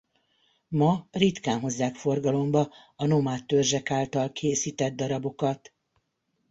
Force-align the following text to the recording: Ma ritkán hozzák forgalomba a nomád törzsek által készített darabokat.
Ma 0.69 1.05
ritkán 1.11 1.59
hozzák 1.59 1.95
forgalomba 1.95 2.73
a 2.95 3.05
nomád 3.05 3.45
törzsek 3.45 3.91
által 3.91 4.31
készített 4.31 4.95
darabokat. 4.95 5.73